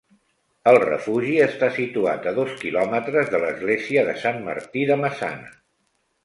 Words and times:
El 0.69 0.77
refugi 0.83 1.35
està 1.47 1.69
situat 1.75 2.25
a 2.31 2.33
dos 2.37 2.55
quilòmetres 2.63 3.29
de 3.35 3.43
l'església 3.45 4.07
de 4.09 4.17
Sant 4.25 4.41
Martí 4.49 4.89
de 4.95 4.99
Maçana. 5.05 5.55